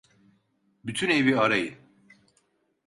Bütün 0.85 1.09
evi 1.09 1.35
arayın! 1.39 1.75